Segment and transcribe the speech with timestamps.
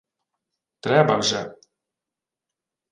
[0.83, 1.41] —Треба вже...